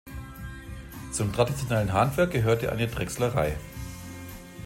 [1.11, 3.55] Zum traditionellen Handwerk gehörte eine Drechslerei.